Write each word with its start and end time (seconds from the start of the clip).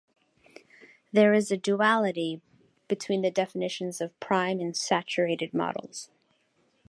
There 1.13 1.31
is 1.31 1.51
a 1.51 1.57
duality 1.57 2.41
between 2.87 3.21
the 3.21 3.29
definitions 3.29 4.01
of 4.01 4.19
prime 4.19 4.59
and 4.59 4.75
saturated 4.75 5.53
models. 5.53 6.09